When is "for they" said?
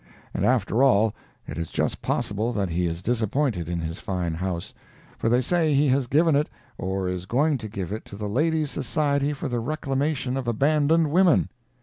5.19-5.41